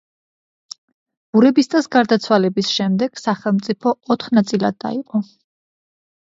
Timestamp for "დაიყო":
4.87-5.23